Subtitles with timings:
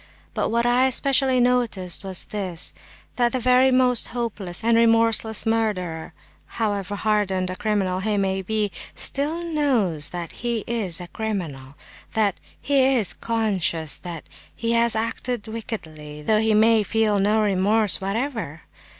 [0.33, 2.73] But what I especially noticed was this,
[3.17, 10.09] that the very most hopeless and remorseless murderer—however hardened a criminal he may be—still knows
[10.09, 11.75] that he is a criminal;
[12.13, 14.23] that is, he is conscious that
[14.55, 18.61] he has acted wickedly, though he may feel no remorse whatever.